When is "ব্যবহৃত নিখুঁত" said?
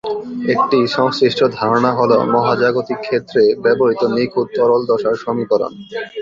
3.63-4.47